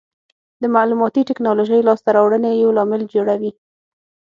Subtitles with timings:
[0.61, 3.51] د معلوماتي ټکنالوژۍ لاسته راوړنې یو لامل جوړوي.